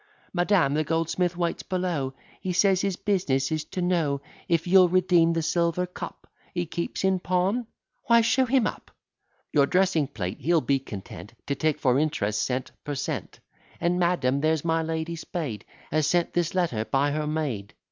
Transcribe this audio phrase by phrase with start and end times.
[0.33, 5.33] "Madam, the goldsmith waits below; He says, his business is to know If you'll redeem
[5.33, 7.67] the silver cup He keeps in pawn?"
[8.07, 8.89] "Why, show him up."
[9.53, 12.71] "Your dressing plate he'll be content To take, for interest cent.
[12.83, 13.41] per cent.
[13.79, 17.75] And, madam, there's my Lady Spade Has sent this letter by her maid."